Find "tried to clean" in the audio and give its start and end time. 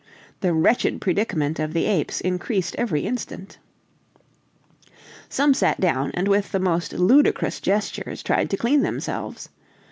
8.23-8.81